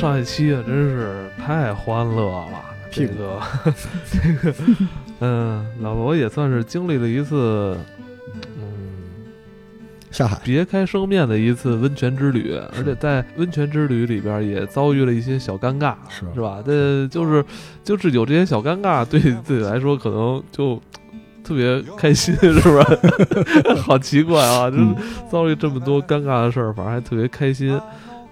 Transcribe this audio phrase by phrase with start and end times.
[0.00, 2.62] 上一期啊，真是太欢乐了。
[2.90, 3.38] 这个，
[4.10, 4.54] 这个，
[5.20, 7.76] 嗯，老罗也算是经历了一次，
[8.56, 8.64] 嗯，
[10.10, 16.62] 下海别开生面的一次温泉之旅，而且在温泉之旅里边也遭遇了一些小尴尬，是是吧？
[16.64, 17.44] 这就是
[17.84, 20.80] 就是有这些小尴尬，对自己来说可能就
[21.44, 23.74] 特别开心， 是不是？
[23.84, 24.86] 好奇怪啊，就是
[25.30, 27.78] 遭遇这么多尴尬的事儿，反而还特别开心。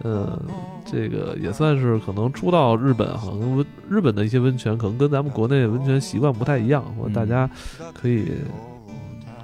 [0.04, 0.38] 嗯，
[0.84, 7.50] 这个也算是可能初到日本，可能温日本的一些温泉可能跟咱们国内温泉习惯不太一样，或者大家
[7.92, 8.26] 可以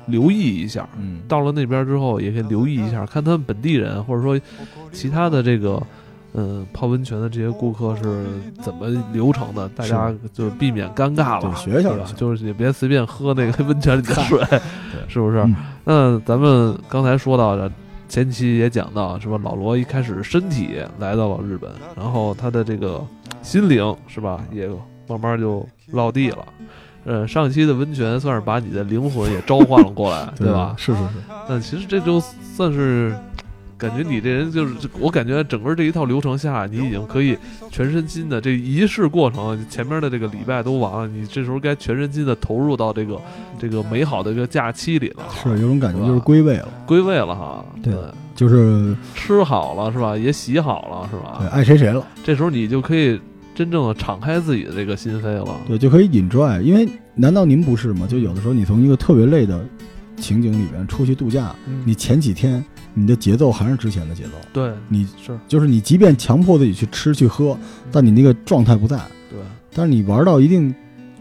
[0.06, 0.88] 留意一下。
[0.96, 4.40] 嗯，到了那边之后也可以留意一下，看他们本地人或者说
[4.92, 5.82] 其他的这个
[6.34, 8.24] 嗯泡温泉的这些顾客是
[8.62, 14.40] 怎么流程的，大家就避免尴尬了，学学吧，就是也别随便喝那个温泉里的水，
[15.08, 15.44] 是不是？
[15.84, 17.68] 那咱们刚才说到的。
[18.08, 19.38] 前期也讲到，是吧？
[19.42, 23.04] 老罗一开始身体来到了日本，然后他的这个
[23.42, 24.68] 心灵，是吧，也
[25.08, 26.46] 慢慢就落地了。
[27.04, 30.74] 呃，上期的温泉算是把你的灵魂也召唤了过来， 对吧？
[30.78, 31.14] 是是是。
[31.48, 33.14] 那其实这就算是。
[33.76, 37.36] 感觉你这人就是，我感觉整个这一套流程下，你已经可以
[37.70, 43.20] 全身心的这仪式过程，前面的这个礼拜都完了，你这时候该全身心的投入到这个
[43.58, 45.24] 这个美好的一个假期里了。
[45.42, 47.64] 是有种感觉，就是归位了，归位了哈。
[47.82, 47.94] 对，
[48.34, 50.16] 就是吃好了是吧？
[50.16, 51.38] 也洗好了是吧？
[51.40, 52.06] 对，爱谁谁了。
[52.22, 53.20] 这时候你就可以
[53.54, 55.56] 真正的敞开自己的这个心扉了。
[55.66, 56.60] 对，就可以 enjoy。
[56.60, 58.06] 因为难道您不是吗？
[58.06, 59.64] 就有的时候你从一个特别累的
[60.24, 62.64] 情景里边出去度假，你前几天。
[62.96, 65.36] 你的节奏还是之前的节奏，对，你是。
[65.48, 67.58] 就是你，即便强迫自己去吃去喝，
[67.90, 68.96] 但你那个状态不在，
[69.28, 69.40] 对。
[69.74, 70.72] 但是你玩到一定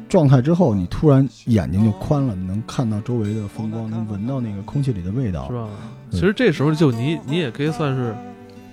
[0.08, 5.68] 状态之后，你突然眼睛就宽了，你能看到周围的风光，能闻到那个空气里的味道，是吧？
[6.12, 8.16] 其实这时候就你，你也可以算是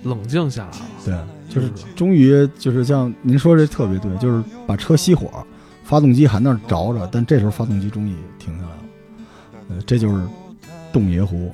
[0.03, 5.43] 冷静下来了，对，就是终于就是像您说这特别对，就是把车熄火，
[5.83, 8.80] 发动机还那着着，但这时候发动机终于停下来了，
[9.71, 10.21] 呃，这就是
[10.91, 11.49] 洞爷湖。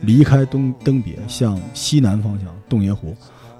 [0.00, 3.16] 离开东登别，向西南方向，洞爷湖，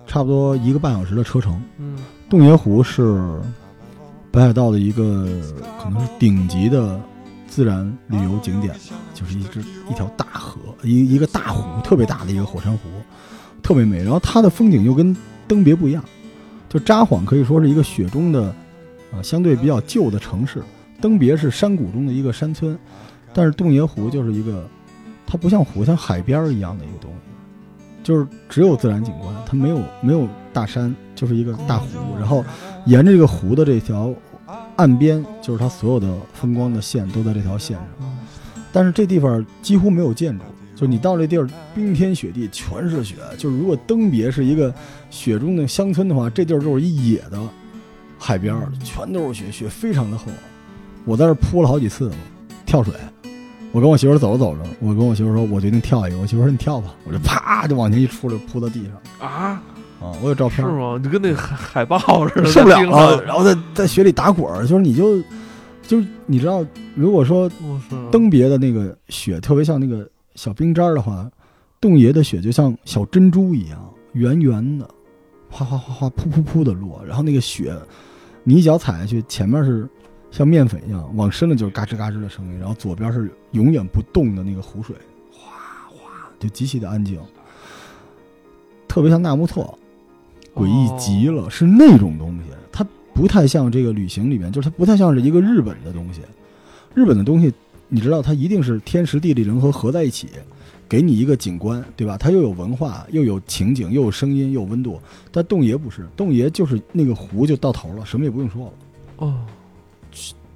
[0.06, 1.62] 差不多一个半小时的车程。
[1.78, 1.96] 嗯，
[2.28, 3.40] 洞爷湖是
[4.30, 5.26] 北海道的一个
[5.82, 7.00] 可能是顶级的
[7.46, 8.74] 自然旅游景点，
[9.14, 12.80] 就是一只一条大河，一一个大湖，特别大的一个火山湖，
[13.62, 14.02] 特别美。
[14.02, 15.16] 然后它的风景又跟
[15.48, 16.04] 登别不一样，
[16.68, 18.54] 就札幌可以说是一个雪中的，
[19.12, 20.62] 啊，相对比较旧的城市，
[21.00, 22.76] 登别是山谷中的一个山村，
[23.34, 24.64] 但是洞爷湖就是一个。
[25.26, 27.16] 它不像湖，像海边一样的一个东西，
[28.04, 31.88] 就是只有自然景观，它没有没有大山，就是一个大湖。
[32.18, 32.44] 然后
[32.84, 34.14] 沿着这个湖的这条
[34.76, 38.16] 岸边，就是它所有的风光的线都在这条线上。
[38.70, 40.44] 但是这地方几乎没有建筑，
[40.76, 43.16] 就是你到这地儿冰天雪地全是雪。
[43.38, 44.72] 就是如果登别是一个
[45.10, 47.40] 雪中的乡村的话，这地儿就是一野的
[48.18, 50.26] 海边，全都是雪，雪非常的厚。
[51.06, 52.10] 我在这铺了好几次
[52.64, 52.94] 跳水。
[53.72, 56.18] 我跟我媳妇走着走着，我跟我媳妇说，我决定跳一个。
[56.18, 59.28] 我媳妇说你跳吧，我就啪就往前一出溜，扑到地上。
[59.28, 59.60] 啊
[60.00, 60.12] 啊！
[60.22, 60.64] 我有照片。
[60.64, 60.96] 是吗？
[61.02, 61.98] 就跟那海海豹
[62.28, 63.24] 似的，受不了了。
[63.24, 65.20] 然后在在雪里打滚儿，就是你就
[65.82, 66.64] 就是你知道，
[66.94, 67.50] 如果说
[68.12, 71.28] 登别的那个雪特别像那个小冰渣的话，
[71.80, 74.88] 洞爷的雪就像小珍珠一样圆圆的，
[75.50, 77.02] 哗哗哗哗噗噗噗的落。
[77.04, 77.74] 然后那个雪，
[78.44, 79.88] 你一脚踩下去，前面是。
[80.34, 84.96] 像面粉一样，往深了就是嘎吱嘎吱的声音，然后左边是永远不动的那个湖水，
[85.30, 85.52] 哗
[85.88, 87.20] 哗，就极其的安静，
[88.88, 89.78] 特别像纳木错，
[90.52, 92.84] 诡异极了，是那种东西，它
[93.14, 96.20] 不太像这个旅行里面，就是它不太像是一个日本的东西，
[96.94, 97.54] 日本的东西，
[97.86, 100.26] 你知道它一定是天时地利人和合在一起，
[100.88, 102.18] 给你一个景观，对吧？
[102.18, 108.72] 它又有文化，又有情景，又有声音，又有温度，但洞爷不是，洞爷就是那个湖就到头了，什么也不用说了，
[109.18, 109.46] 哦。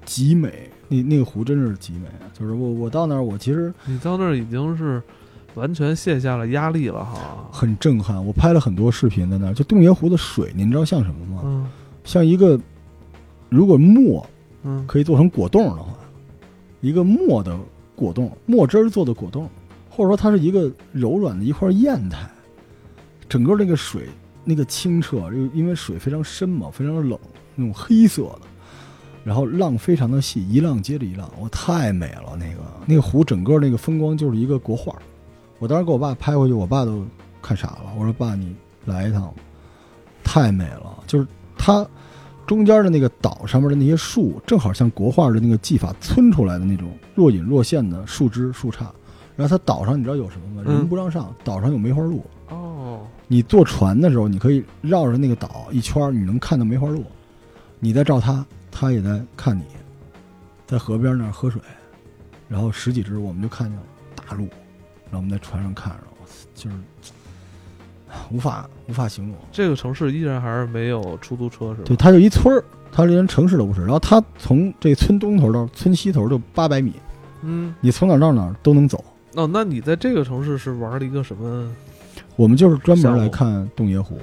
[0.09, 2.07] 极美，那那个湖真是极美。
[2.33, 4.99] 就是我我到那儿，我其实你到那儿已经是
[5.53, 8.25] 完全卸下了压力了哈，很震撼。
[8.25, 11.41] 我拍了很多视频在那儿，就洞爷湖的水，您知道像什么吗？
[11.45, 11.67] 嗯，
[12.03, 12.59] 像一个
[13.49, 14.27] 如果墨
[14.63, 15.93] 嗯可以做成果冻的话，
[16.81, 17.55] 一个墨的
[17.95, 19.47] 果冻，墨汁儿做的果冻，
[19.91, 22.27] 或者说它是一个柔软的一块砚台，
[23.27, 24.09] 整个那个水
[24.43, 27.19] 那个清澈，又因为水非常深嘛，非常的冷，
[27.53, 28.48] 那种黑色的。
[29.23, 32.37] 然后浪非常的细，一浪接着一浪，我，太美了！
[32.37, 34.95] 那个那个湖，整个那个风光就是一个国画。
[35.59, 37.05] 我当时给我爸拍回去，我爸都
[37.41, 37.93] 看傻了。
[37.97, 38.55] 我说：“爸，你
[38.85, 39.33] 来一趟，
[40.23, 41.03] 太美了！
[41.05, 41.27] 就是
[41.57, 41.85] 它
[42.47, 48.85] 中间的那个岛上面的那些树，正好像国画的那个技法皴出来的那种若隐若现的树枝树杈。
[49.35, 50.69] 然后它岛上你知道有什么吗？
[50.69, 52.23] 人不让上，岛上有梅花鹿。
[52.49, 57.03] 哦，你坐船的时候，你可以绕着那个岛一圈，你能看到梅花鹿。
[57.79, 59.63] 你再照它，它也在看你，
[60.65, 61.61] 在河边那儿喝水，
[62.47, 63.83] 然后十几只我们就看见了
[64.15, 64.43] 大鹿，
[65.05, 66.75] 然后我们在船上看着，我操就是
[68.31, 69.35] 无法无法形容。
[69.51, 71.83] 这个城市依然还是没有出租车是吧？
[71.85, 73.81] 对，它就一村儿，它连城市都不是。
[73.81, 76.93] 然后它从这村东头到村西头就八百米，
[77.41, 79.03] 嗯，你从哪儿到哪儿都能走。
[79.35, 81.71] 哦，那你在这个城市是玩了一个什么？
[82.35, 84.17] 我们就是专门来看洞爷湖，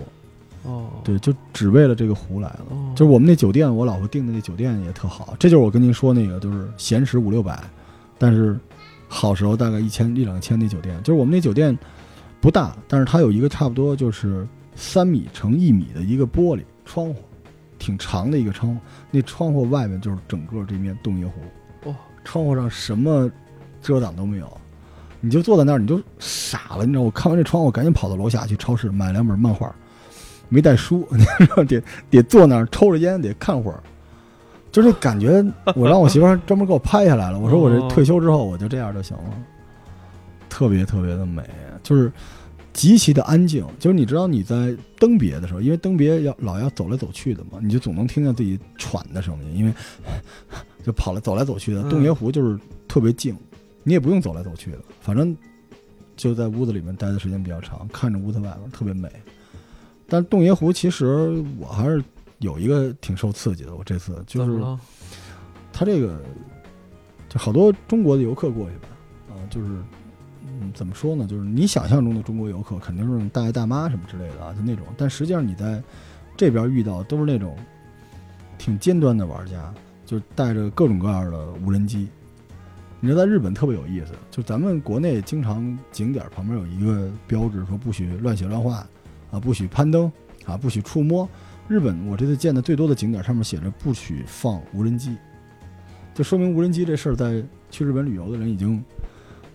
[0.67, 2.59] 哦，对，就只为了这个湖来的。
[2.71, 5.35] 哦，就是我们那酒店，我老婆订的那酒店也特好。
[5.39, 7.63] 这就是我跟您说那个，就是闲时五六百，
[8.19, 8.59] 但是
[9.09, 11.01] 好时候大概一千一两千那酒店。
[11.03, 11.77] 就是我们那酒店
[12.41, 17.23] 不大，但是它有一个差不多就是三米乘一米的一个玻璃窗户，
[17.79, 18.81] 挺长的一个窗户。
[19.11, 21.41] 那窗户外面就是整个这面洞爷湖。
[21.89, 23.31] 哇，窗户上什么
[23.81, 24.61] 遮挡都没有，
[25.21, 26.85] 你就坐在那儿，你就傻了。
[26.85, 29.73] 你知道，我看完这窗户，我赶紧跑到楼下去超市买两本漫画，
[30.49, 33.83] 没带书，你知道得得坐那儿抽着烟得看会儿，
[34.71, 35.45] 就是感觉。
[35.75, 39.43] 我让我媳妇儿专门给我拍下来了，我说我这哦退休之后我就这样就行了，
[40.49, 41.43] 特别特别的美，
[41.83, 42.13] 就是
[42.73, 43.67] 极其的安静。
[43.79, 49.73] 就是你知道你在登别的时候，因为登别要老要走来走去的嘛，你就总能听见自己喘的声音，因为
[50.85, 51.83] 就跑来走来走去的。
[51.83, 53.37] 嗯洞爷湖就是特别静，
[53.83, 55.37] 你也不用走来走去的，反正
[56.17, 59.11] 就在屋子里面待的时间比较长，看着屋子外面特别美。
[60.09, 62.03] 但洞爷湖其实我还是
[62.39, 64.81] 有一个挺受刺激的，我这次就是怎么了？
[65.73, 66.23] 它这个
[67.29, 68.89] 就好多中国的游客过去吧，
[69.31, 69.69] 啊，就是
[70.43, 71.27] 嗯，怎么说呢？
[71.27, 74.87] 就是你想象中的中国游客肯定是大爷大妈什么之类的啊，就那种。
[74.97, 75.83] 但实际上你在
[76.37, 77.57] 这边遇到都是那种
[78.59, 79.75] 挺尖端的玩家，
[80.05, 82.09] 就带着各种各样的无人机。
[83.01, 88.87] 你知道在日本特别有意思，就咱们国内经常景点旁边有一个标志，说不许乱写乱画
[89.37, 90.11] 啊，不许攀登
[90.47, 91.29] 啊，不许触摸。
[91.69, 95.15] 日本我这次见的最多的景点上面写着不许放无人机，
[96.15, 98.83] 就说明无人机这事儿在去日本旅游的人已经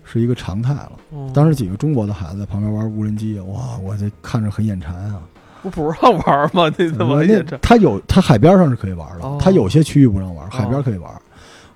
[0.04, 0.92] 是一个常态了。
[1.12, 5.22] 哦当时几个中国的孩子在旁边玩无人机，哇，我这看着很眼馋啊！
[5.64, 6.72] 不不让玩吗？
[6.78, 7.58] 你怎么那也这？
[7.60, 11.10] 它有，它海边上是可以玩的哦，它有些区域不让玩，海边可以玩。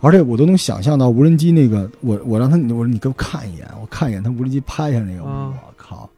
[0.02, 6.10] 而且我都能想象到无人机那个，我我让他，我说你给我看一眼，我看一眼他无人机拍下那个，啊我靠！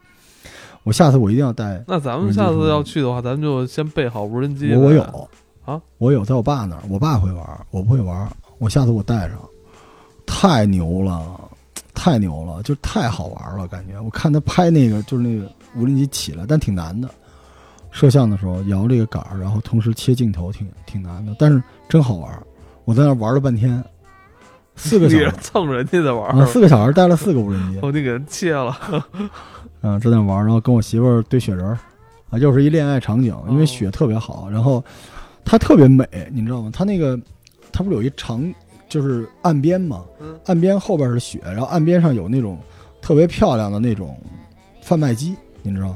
[0.83, 4.73] 我下次我一定要带，那咱们下次要去的话，咱们就先备好无人机。
[4.73, 5.29] 我我有
[5.65, 9.37] 啊，我有在我爸那儿，我爸会玩，我不会玩，我下次我带上，
[10.25, 11.39] 太牛了，
[11.93, 17.09] 太牛了，就太好玩了，感觉我看他拍那个就是那个无人机起来，但挺难的。
[17.91, 22.31] 摄像的时候摇这个杆儿，然后同时切镜头，挺挺难的，但是真好玩。
[22.85, 23.83] 我在那儿玩了半天，
[24.75, 28.77] 四个小时 蹭人家的玩四个小时带了四个无人机，我得给人切了。
[29.81, 31.77] 嗯，正在玩，然后跟我媳妇儿堆雪人儿，
[32.29, 34.83] 啊，又是一恋爱场景，因为雪特别好，然后
[35.45, 36.69] 它特别美，你知道吗？
[36.73, 37.19] 它那个
[37.71, 38.53] 它不是有一长
[38.89, 42.57] 就是岸边嘛，嗯岸边后边是雪，然后岸边上有那种
[43.01, 44.17] 特别漂亮的那种
[44.81, 45.95] 贩卖机，你知道？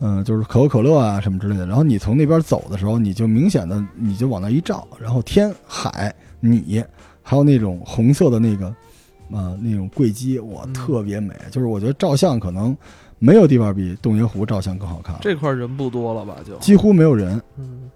[0.00, 1.66] 嗯，就是可口可乐啊什么之类的。
[1.66, 6.84] 然后你从那边走的时候，你就明显的你就往那一照，然后天海你
[7.20, 8.72] 还有那种红色的那个
[9.32, 10.72] 啊、那种柜机，哇，嗯。
[10.72, 11.34] 特别美。
[11.50, 12.76] 就是我觉得照相可能
[13.18, 16.36] 没有地方比洞爷湖照相更好看了，这块人不多了吧？
[16.46, 16.56] 就。
[16.58, 17.90] 几乎没有人，嗯，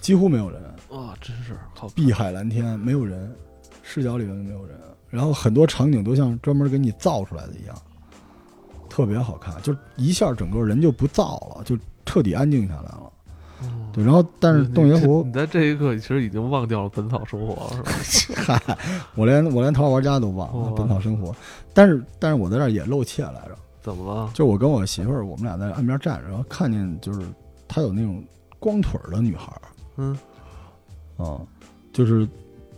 [0.00, 1.94] 几乎没有人，哇，真是好看。
[1.94, 3.30] 碧海蓝天，没有人，
[3.82, 4.76] 视角里面没有人，
[5.10, 7.76] 然后很多场景都像专门给你造出来的一样，
[8.88, 13.12] 特别好看，就一下整个人就不造了，就彻底安静下来了。
[13.62, 18.60] 嗯对，然后但是洞爷湖你，在这一刻其实已经忘掉了本草生活了，是吧？
[18.66, 18.78] 嗨，
[19.14, 21.30] 我连我连《桃花玩家》都忘了哦《本草生活》，
[21.72, 24.30] 但是但是我在这儿也露怯来着，怎么了？
[24.34, 27.22] 就我跟我媳妇儿，我们俩在岸边站着，然后看见就是
[27.66, 28.22] 她有那种
[28.58, 29.62] 光腿儿的女孩儿
[29.96, 30.18] 嗯，
[31.16, 31.40] 啊，
[31.92, 32.28] 就是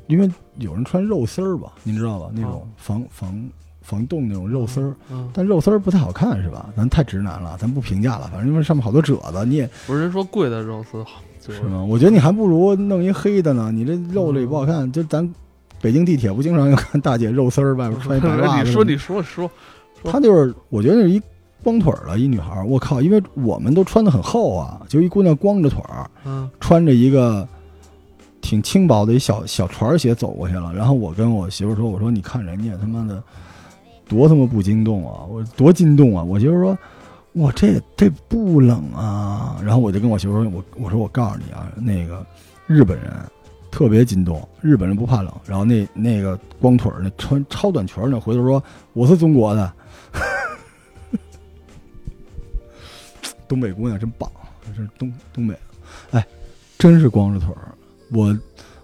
[0.06, 2.30] 因为有人穿肉丝儿吧，您知道吧？
[2.32, 3.50] 那种哦防防
[3.88, 6.68] 防冻那种肉丝儿，嗯，但肉丝儿不太好看是吧？
[6.76, 11.82] 咱太直男了，咱不评价了，反正因为上面好多褶子，你也不是人说贵的肉丝好，是吗？
[11.82, 14.90] 我觉得你还不如弄一黑的呢，你这肉的也不好看。
[14.92, 15.26] 就咱
[15.80, 18.68] 北京地铁不经常有看大姐肉丝儿外边穿一白 袜子？
[18.68, 19.50] 你说你说说，
[20.02, 21.22] 说她就是，我觉得是一
[21.62, 22.66] 光腿儿的一女孩儿。
[22.66, 27.46] 我靠，因为我们都穿的很厚啊，就一姑娘光着腿儿，嗯穿着一个
[28.40, 30.72] 挺轻薄的一小小船鞋走过去了。
[30.74, 33.22] 然后我跟我媳妇说：“我说你看人家他妈的
[34.08, 36.76] 多他妈不惊动啊，我多惊动啊！”我媳妇说
[37.34, 42.24] ：“哇，这这不冷啊。”然后我就跟我媳妇说：“我我说我告诉你啊，那个
[42.66, 43.12] 日本人。”
[43.70, 45.30] 特别惊动，日本人不怕冷。
[45.44, 49.72] 然后那那个光腿儿那穿超短裙儿呢，回头说我是中国的，
[53.46, 54.28] 东北姑娘真棒，
[54.66, 55.54] 这是东东北，
[56.12, 56.26] 哎，
[56.78, 57.68] 真是光着腿儿。
[58.10, 58.36] 我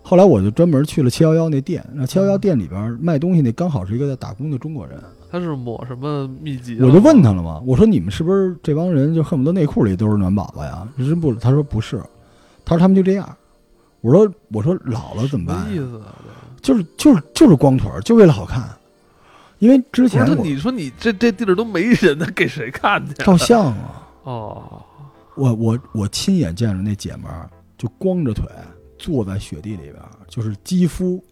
[0.06, 6.78] 后来我就专门去了七幺幺那店，那七幺幺店里边卖东西那刚好是一个在打工的中国人，他是抹什么秘籍？
[6.82, 10.86] 我就问他了嘛，我说你们是不是这帮人就恨不得内裤里都是暖宝宝呀？
[10.98, 11.96] 真不，他说不是，
[12.66, 13.34] 他说他们就这样。
[14.02, 15.72] 我说我说老了怎么办？
[15.72, 16.14] 意思啊？
[16.60, 18.62] 就是就是就是光腿儿，就为了好看。
[19.58, 23.14] 因为之前你说你这这地儿都没人呢，给谁看去？
[23.14, 24.06] 照相啊！
[24.24, 24.82] 哦，
[25.34, 28.44] 我我我亲眼见着那姐们儿就光着腿
[29.04, 29.96] 坐在雪地里边，
[30.28, 31.22] 就是肌肤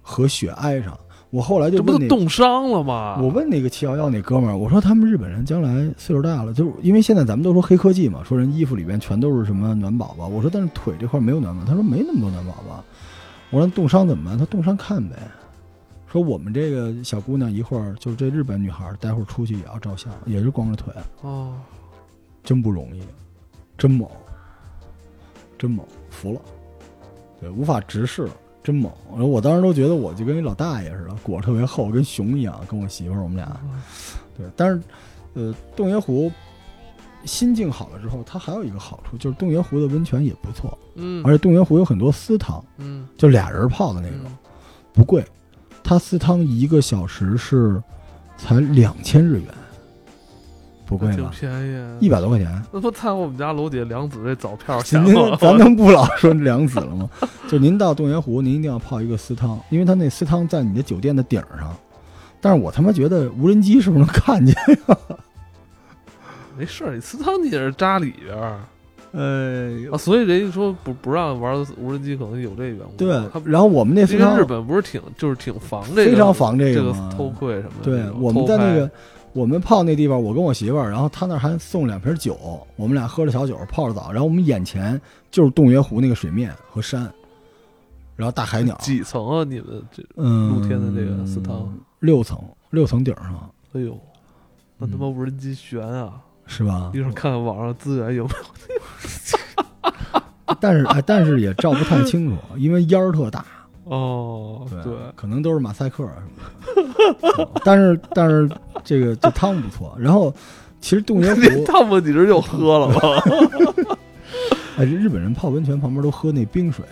[0.00, 0.98] 和雪挨上。
[1.30, 3.18] 我后来就这不都冻伤了吗？
[3.22, 10.26] 我问那个七幺幺那哥们儿，我说他们日本人将来岁数大了，就是因为现在咱们都说黑科技嘛，说人衣服里边全都是什么暖宝宝。
[10.26, 12.84] 我说但是腿这块没有暖宝，他说没那么多暖宝宝。
[13.50, 14.36] 我说冻伤怎么办？
[14.36, 15.16] 他冻伤看呗。
[16.06, 20.92] 说我们这个小姑娘一会儿就是这日本女孩，待会儿出去也要照相，也是光着腿。
[21.22, 21.54] 哦，
[22.44, 23.00] 真不容易，
[23.78, 24.06] 真猛，
[25.56, 26.40] 真猛，服了。
[27.42, 28.30] 对，无法直视。
[28.64, 28.92] 真猛！
[29.10, 32.60] 然后我当时都觉得我就跟一老大爷似的，裹特别厚，跟熊一样。
[32.70, 33.60] 跟我媳妇儿，我们俩，
[34.38, 34.46] 对。
[34.54, 34.80] 但是，
[35.34, 36.30] 呃，洞爷湖
[37.24, 40.78] 心境好了之后，它还有一个好处，就是洞爷湖的温泉也不错。
[40.94, 41.20] 嗯。
[41.26, 44.30] 而且洞爷湖有很多私汤，嗯，就俩人泡的那种，
[44.92, 45.26] 不贵。
[45.82, 47.82] 它私汤一个小时是
[48.36, 49.48] 才两千日元。
[50.92, 51.14] 不贵吧？
[51.16, 52.62] 挺便宜，一百多块钱。
[52.70, 55.36] 那不参我们家楼底下梁子这早票钱吗？
[55.40, 57.08] 咱能不老说梁子了吗？
[57.48, 61.74] 就您到洞爷湖，您一定要泡一个私汤，因为他那私汤在你的酒店的顶上。
[62.40, 64.98] 但是我他妈觉得无人机是不是能看见呀？
[66.58, 68.60] 没事儿，你私汤你也是扎里边儿。
[69.12, 72.96] 呃，所以人家说不不让玩无人机，可能有这缘故。
[72.96, 73.10] 对，
[73.44, 77.84] 然后我们那私汤，日本不是挺就是挺防这个，非常防这个偷窥什么的。
[77.84, 78.90] 对，我们在那个。
[79.32, 82.36] 我们泡那地方，我跟我媳妇儿，然后他那还送两瓶酒，
[82.76, 87.10] 我们俩喝着小酒，泡着澡，然后我们眼前就是洞爷湖那个水面和山，
[88.14, 88.76] 然后大海鸟。
[88.76, 89.44] 几层啊？
[89.44, 91.72] 你们这嗯，露天的这个祠堂？
[92.00, 92.38] 六层，
[92.70, 93.50] 六层顶上。
[93.72, 93.98] 哎呦，
[94.76, 96.20] 那他妈无人机悬啊！
[96.46, 96.90] 是吧？
[96.92, 98.44] 一会儿看看网上资源有没有。
[100.60, 103.44] 但是哎，但是也照不太清楚，因为烟儿特大。
[103.84, 107.48] 哦，对，可能都是马赛克什么的。
[107.64, 108.48] 但是但是
[108.84, 109.96] 这个这汤不错。
[109.98, 110.34] 然后
[110.80, 113.96] 其实洞爷湖汤不你这又喝了吗？
[114.78, 116.84] 哎，这日本人泡温泉旁边都喝那冰水，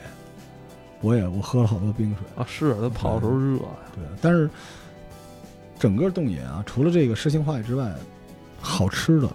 [1.01, 2.47] 我也我喝了好多冰水啊。
[2.49, 3.63] 是，他泡的时候热呀。
[3.95, 4.49] 对，但是
[5.79, 7.91] 整个洞爷啊，除了这个诗情画意之外，
[8.61, 9.29] 好吃的。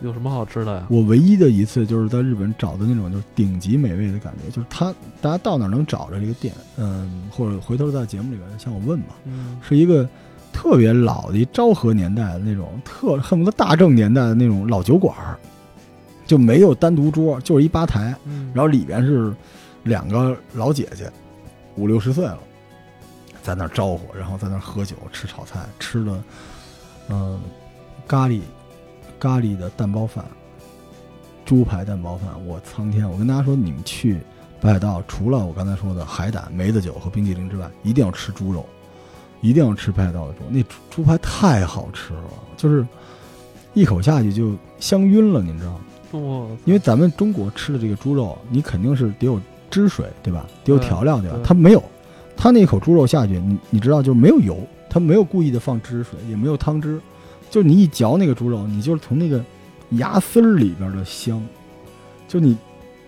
[0.00, 0.86] 有什么好吃的呀？
[0.90, 6.52] 我唯一的一次就是在日本找的那种就是顶级美味的感觉，就是他大家到哪能找着这个店？
[6.76, 9.14] 嗯，或者回头在节目里边向我问吧。
[9.26, 10.08] 嗯，是一个
[10.52, 15.38] 特别老的昭和年代的那种特恨不得大正年代的那种老酒馆儿，
[16.26, 18.14] 就没有单独桌，就是一吧台，
[18.52, 19.34] 然后里边是
[19.84, 21.10] 两个老姐姐，
[21.76, 22.38] 五六十岁了，
[23.42, 26.22] 在那招呼，然后在那喝酒吃炒菜，吃的
[27.08, 27.40] 嗯
[28.06, 28.40] 咖喱。
[29.20, 30.24] 咖喱的蛋包饭，
[31.44, 33.08] 猪排蛋包饭，我苍天！
[33.08, 34.18] 我跟大家说，你们去
[34.60, 38.66] 北海道，除了我刚才说的海胆、梅子酒和冰激凌之外，一定要吃猪肉，
[39.42, 40.38] 一定要吃北海道的猪。
[40.48, 42.22] 那猪猪排太好吃了，
[42.56, 42.86] 就是
[43.74, 46.48] 一口下去就香晕了，你知道吗？
[46.64, 50.46] 因为咱们中国吃的这个猪肉，你肯定是得有汁水，对吧？
[50.64, 51.38] 得有调料，对吧？
[51.42, 51.82] 它没有，
[52.36, 54.58] 它那口猪肉下去，你你知道，就是没有油，
[54.88, 57.00] 它没有故意的放汁水，也没有汤汁。
[57.50, 59.42] 就你一嚼那个猪肉，你就是从那个
[59.90, 61.42] 牙丝儿里边的香，
[62.28, 62.56] 就你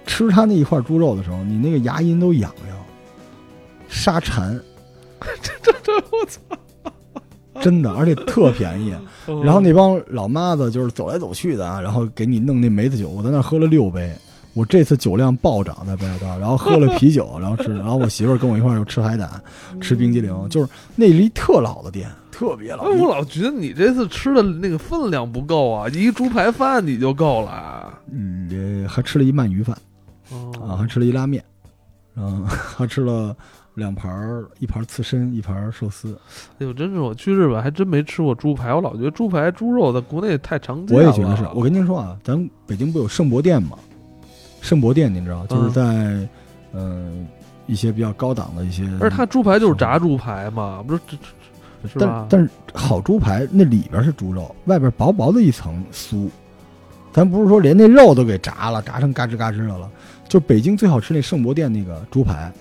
[0.07, 2.77] 吃它那一块猪肉的时候，你那个牙龈都痒痒，
[3.89, 4.59] 沙馋，
[5.43, 5.84] 这这这
[6.21, 6.41] 我操，
[7.63, 8.95] 真的，而且特便宜。
[9.43, 14.13] 然后那帮老妈子就是走来走去的啊，然后给你弄那梅子酒，我在那喝了六杯。
[14.53, 19.29] 我这次酒量暴涨在北海道，然后喝了啤酒，然后吃，然后我媳妇儿跟我一块儿又吃海胆，
[19.81, 22.85] 吃冰激凌，就是那离特老的店，特别老。
[22.85, 27.99] 我老觉得你这次吃的那个分量不够啊，一猪排饭你就够了。
[28.13, 29.77] 嗯，还吃了一鳗鱼饭，
[30.63, 31.43] 啊，还吃了一拉面，
[32.17, 33.37] 嗯，还吃了
[33.75, 36.17] 两盘儿，一盘刺身，一盘寿司。
[36.59, 41.03] 哎呦，真是我去日本还真没吃过猪排，我老觉得猪排、猪肉在国内太常见了。
[41.03, 41.45] 我也觉得是。
[41.55, 43.79] 我跟您说啊，咱北京不有圣博店吗？
[44.61, 46.29] 圣博店，您知道，就是在，
[46.73, 47.27] 嗯，
[47.67, 48.89] 一些比较高档的一些。
[49.01, 51.01] 而它猪排就是炸猪排嘛，不是？
[51.87, 52.27] 是吧？
[52.31, 56.31] 但是好猪排那里边是猪肉，外边薄薄的一层酥。
[57.13, 59.91] 咱不是说连那肉都给炸了，炸成嘎吱嘎吱的了。
[60.29, 62.53] 就北京最好吃那圣博店那个猪排，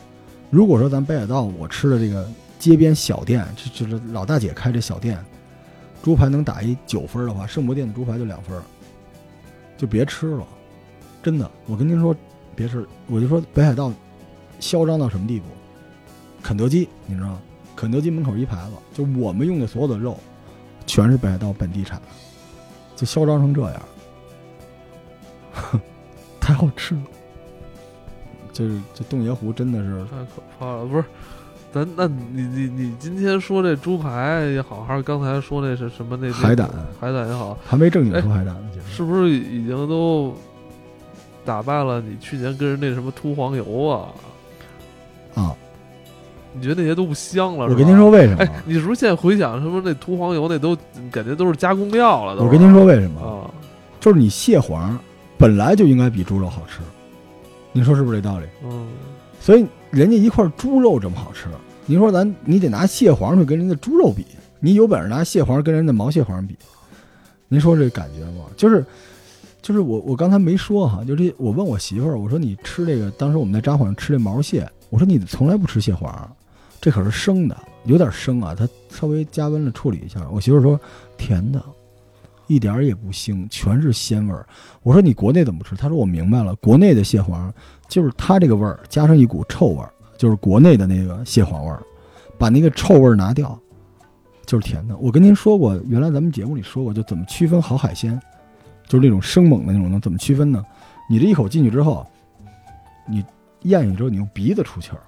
[0.50, 2.30] 如果说咱北海道我吃的这个
[2.60, 5.18] 街边小店，就就是老大姐开这小店，
[6.04, 8.62] 猪排能打一九分的话，圣博店的猪排就两分。
[9.76, 10.48] 就别吃了，
[11.22, 12.16] 真的，我跟您说，
[12.56, 12.88] 别吃。
[13.08, 13.92] 我就说北海道
[14.60, 15.48] 嚣张到什么地步？
[16.42, 17.42] 肯德基，你知道吗？
[17.76, 20.18] 肯德基门口一牌子，就我们用的所有的肉，
[20.86, 22.06] 全是北海道本地产的，
[22.96, 23.82] 就嚣张成这样，
[26.40, 27.02] 太好吃了。
[28.54, 31.04] 就是这洞爷湖真的是太可怕了，不是？
[31.74, 36.70] 咱那你你你今天说这猪排也好，还是刚才说那是什么那海胆，
[37.02, 40.32] 海胆也好，还没正经说海胆呢，是不是已经都
[41.44, 44.08] 打败了你去年跟人那什么秃黄油啊？
[45.34, 45.56] 啊，
[46.54, 47.66] 你觉得那些都不香了？
[47.66, 48.44] 我跟您说为什么？
[48.44, 50.78] 哎，你是不是现在回想什么那秃黄油那都
[51.10, 52.36] 感觉都是加工料了？
[52.44, 53.20] 我跟您说为什么？
[53.20, 53.50] 啊，
[54.00, 54.96] 就是你蟹黄
[55.40, 56.82] 本来就应该比猪肉好吃，
[57.74, 58.46] 你说是不是这道理？
[58.64, 58.88] 嗯，
[59.42, 59.66] 所以。
[59.94, 61.48] 人家一块猪肉这么好吃，
[61.86, 64.26] 你说咱你得拿蟹黄去跟人家猪肉比，
[64.60, 66.58] 你有本事拿蟹黄跟人家毛蟹黄比，
[67.48, 68.46] 您说这感觉吗？
[68.58, 68.84] 就是，
[69.62, 76.36] 就是我我刚才没说哈，就这我问我媳妇儿，我说你吃这个，当时我们在札幌上吃这毛蟹，我说你从来不吃蟹黄，
[76.82, 80.28] 这可是生的，有点生啊，它稍微加温了处理一下。
[80.32, 80.80] 我媳妇儿说
[81.18, 81.64] 甜的，
[82.54, 84.46] 一点儿也不腥，全是鲜味儿。
[84.82, 85.76] 我说你国内怎么吃？
[85.76, 87.54] 他说我明白了，国内的蟹黄。
[87.90, 91.84] 就是它这个味儿，加上一股臭味儿，就是国内的那个蟹黄味儿，
[92.40, 93.60] 把那个臭味儿拿掉，
[94.48, 94.98] 就是甜的。
[94.98, 98.20] 我跟您说过，原来咱们节目里说过，就怎么区分好海鲜，
[98.88, 100.64] 就是那种生猛的那种，能怎么区分呢？
[101.08, 102.08] 你这一口进去之后，
[103.08, 103.24] 你
[103.64, 105.04] 咽下去之后，你用鼻子出气儿，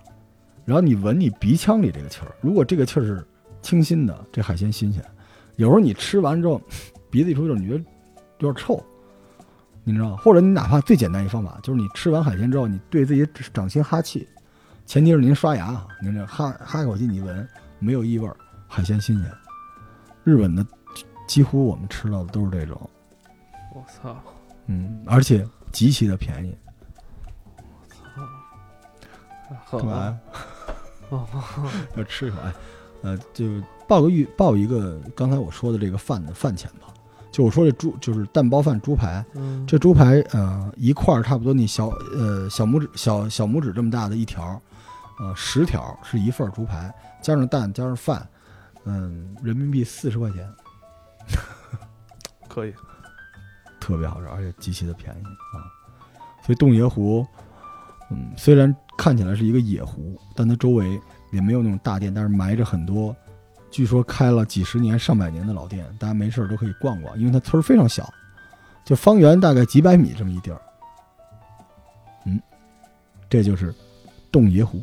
[0.64, 3.26] 然后你闻你鼻腔里这个气儿，如果这个气儿是
[3.64, 5.02] 清新的，这海鲜新鲜；
[5.56, 6.62] 有时候你吃完之后，
[7.16, 7.84] 鼻子一出气儿，你觉得
[8.40, 8.84] 有点臭。
[9.86, 14.28] 你知道，或者你哪怕最简单一方法，就是你吃完海鲜之后，你对自己掌心哈气，
[14.86, 17.48] 前提是您刷牙，您这哈哈一口气，你闻
[17.80, 18.30] 没有异味，
[18.68, 19.32] 海鲜新鲜。
[20.26, 20.66] 日本的
[21.26, 22.78] 几乎我们吃到的都是这种。
[23.74, 24.22] 我操！
[24.66, 26.58] 嗯，而且极其的便宜。
[29.50, 29.78] 我操！
[29.78, 30.20] 干嘛呀？
[31.96, 32.54] 要吃一口，哎，
[33.04, 33.46] 呃，就
[33.88, 36.88] 报个预报一个刚才我说的这个饭的饭钱吧。
[37.36, 39.22] 就我说这猪就是蛋包饭猪排，
[39.68, 44.58] 这猪排呃一块儿差不多你小呃小拇指小小拇指这么大的一条，
[45.20, 46.90] 呃十条是一份猪排，
[47.22, 48.26] 加上蛋加上饭，
[48.86, 50.50] 嗯人民币四十块钱，
[52.48, 52.74] 可以，
[53.82, 55.24] 特别好吃，而且极其的便宜
[55.58, 55.60] 啊。
[56.46, 57.28] 所以洞爷湖，
[58.12, 60.98] 嗯虽然看起来是一个野湖，但它周围
[61.34, 63.14] 也没有那种大店，但是埋着很多。
[63.76, 68.10] 据说开了几十年、上百年的老店，大家没事都可以逛逛，因为它村儿非常小，
[68.86, 70.62] 就方圆大概几百米这么一地儿。
[72.26, 72.40] 嗯，
[73.30, 73.76] 这就是
[74.32, 74.82] 洞爷湖。